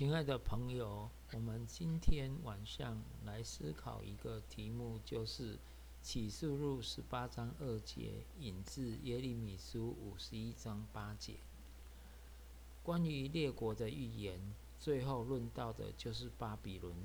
[0.00, 5.58] 亲爱的朋友，我们今天晚上来思考一个题目，就是
[6.00, 11.34] 启示录十八章二节引自耶利米书五十一章八节。
[12.82, 14.40] 关于列国的预言，
[14.78, 16.96] 最后论到的就是巴比伦。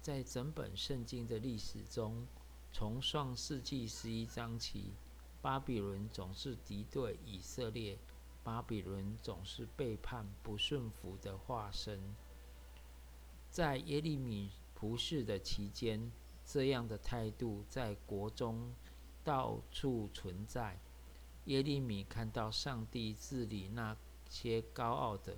[0.00, 2.28] 在整本圣经的历史中，
[2.72, 4.92] 从上世纪十一章起，
[5.42, 7.98] 巴比伦总是敌对以色列。
[8.42, 12.14] 巴比伦总是背叛、不顺服的化身。
[13.50, 16.10] 在耶利米服侍的期间，
[16.44, 18.74] 这样的态度在国中
[19.22, 20.78] 到处存在。
[21.44, 23.96] 耶利米看到上帝治理那
[24.28, 25.36] 些高傲的，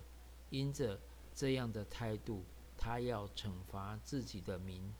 [0.50, 1.00] 因着
[1.34, 2.44] 这样的态度，
[2.76, 4.92] 他要惩罚自己的民。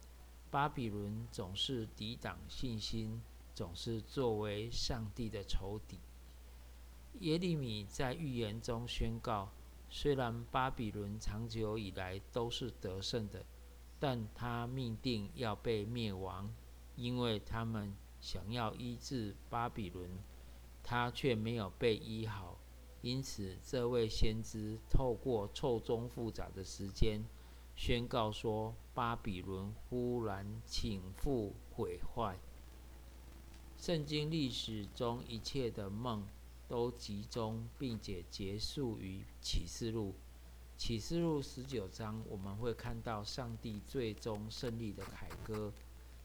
[0.50, 3.22] 巴比伦总是抵挡信心，
[3.54, 5.98] 总是作为上帝的仇敌。
[7.20, 9.50] 耶利米在预言中宣告：
[9.88, 13.44] 虽然巴比伦长久以来都是得胜的，
[14.00, 16.52] 但他命定要被灭亡，
[16.96, 20.10] 因为他们想要医治巴比伦，
[20.82, 22.58] 他却没有被医好。
[23.02, 27.22] 因此，这位先知透过错综复杂的时间，
[27.76, 32.38] 宣告说：巴比伦忽然倾覆毁坏。
[33.76, 36.26] 圣经历史中一切的梦。
[36.72, 40.14] 都集中并且结束于启示录。
[40.78, 45.70] 启示录十九章，我们会看到上帝最终胜利的凯歌，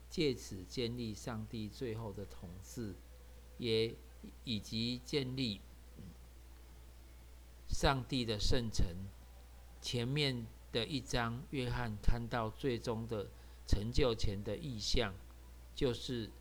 [0.10, 2.96] 借此建立上帝最后的统治，
[3.58, 3.94] 也
[4.46, 5.60] 以及建立
[7.68, 8.88] 上帝的圣城。
[9.82, 13.28] 前面的一章，约翰看到最终的
[13.68, 15.14] 成就前的意象，
[15.76, 16.32] 就是。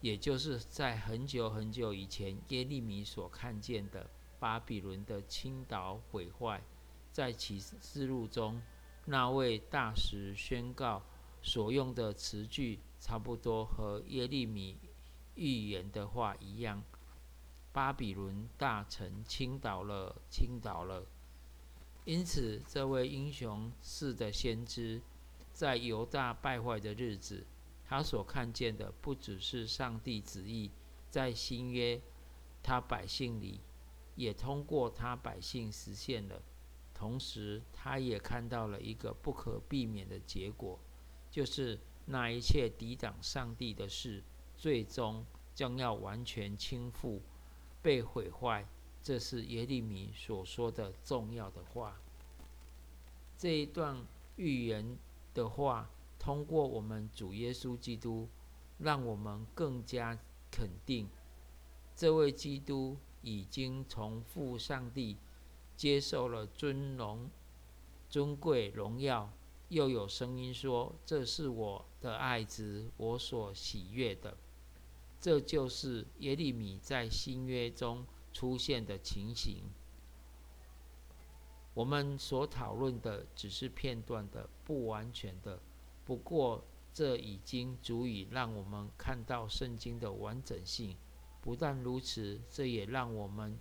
[0.00, 6.62] 也就是在很久很久以前，耶利米所看见的巴比伦的倾倒毁坏，
[7.10, 8.62] 在启示录中，
[9.06, 11.02] 那位大使宣告
[11.42, 14.78] 所用的词句，差不多和耶利米
[15.34, 16.82] 预言的话一样：
[17.72, 21.06] 巴比伦大城倾倒了，倾倒了。
[22.04, 25.02] 因此，这位英雄式的先知，
[25.52, 27.44] 在犹大败坏的日子。
[27.90, 30.70] 他所看见的不只是上帝旨意
[31.08, 31.98] 在新约
[32.62, 33.62] 他百姓里，
[34.14, 36.42] 也通过他百姓实现了。
[36.92, 40.78] 同时，他也看到了一个不可避免的结果，
[41.30, 44.22] 就是那一切抵挡上帝的事，
[44.54, 45.24] 最终
[45.54, 47.20] 将要完全倾覆、
[47.80, 48.68] 被毁坏。
[49.02, 51.98] 这是耶利米所说的重要的话。
[53.38, 54.04] 这一段
[54.36, 54.98] 预言
[55.32, 55.88] 的话。
[56.18, 58.28] 通过我们主耶稣基督，
[58.78, 60.18] 让我们更加
[60.50, 61.08] 肯定，
[61.94, 65.16] 这位基督已经从父上帝
[65.76, 67.30] 接受了尊荣、
[68.08, 69.30] 尊贵、荣耀。
[69.68, 74.34] 又有声音说：“这是我的爱子，我所喜悦的。”
[75.20, 79.64] 这就是耶利米在新约中出现的情形。
[81.74, 85.60] 我们所讨论的只是片段的、不完全的。
[86.08, 90.96] 不过，这已经足以让我们看到圣经的完整性。
[91.42, 93.58] 不但如此，这也让我们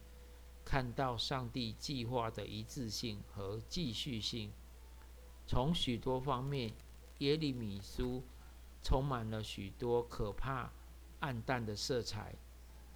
[0.64, 4.54] 看到上帝计划的一致性和继续性。
[5.46, 6.72] 从许多方面，
[7.18, 8.24] 耶利米书
[8.82, 10.72] 充满了许多可怕、
[11.20, 12.34] 暗淡的色彩。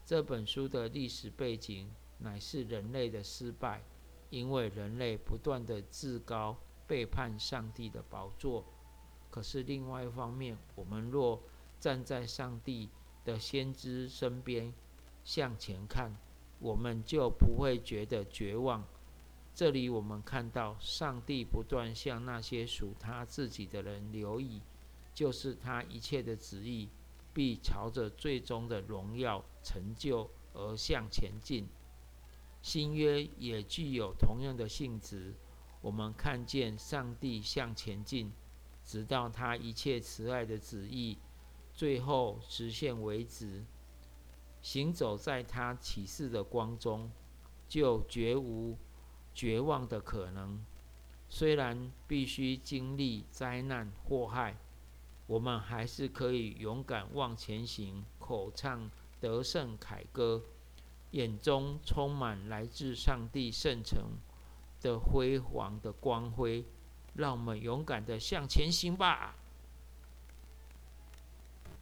[0.06, 3.84] 这本书的历史背景乃是人类的失败，
[4.30, 6.56] 因为人类不断的自高，
[6.88, 8.64] 背叛上帝的宝座。
[9.32, 11.42] 可是另外一方面，我们若
[11.80, 12.90] 站在上帝
[13.26, 14.72] 的先知身边
[15.24, 16.16] 向前看，
[16.60, 18.86] 我们就不会觉得绝望。
[19.56, 24.62] 这里我们看到上帝不断向那些属他自己的人留意，
[25.14, 26.90] 就是他一切的旨意
[27.34, 31.68] 必朝着最终的荣耀成就而向前进。
[32.62, 35.34] 新约也具有同样的性质，
[35.82, 38.32] 我们看见上帝向前进。
[38.92, 41.18] 直到他一切慈爱的旨意
[41.74, 43.64] 最后实现为止，
[44.62, 47.10] 行走在他启示的光中，
[47.70, 48.78] 就绝无
[49.34, 50.62] 绝望的可能。
[51.30, 54.58] 虽然必须经历灾难祸害，
[55.26, 58.92] 我们还是可以勇敢往前行，口唱
[59.22, 60.44] 得胜凯歌，
[61.12, 64.18] 眼中充满来自上帝圣城
[64.82, 66.66] 的辉煌的光辉。
[67.14, 69.41] 让我们勇敢的向前行吧。